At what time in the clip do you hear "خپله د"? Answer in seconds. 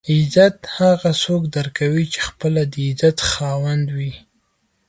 2.27-2.73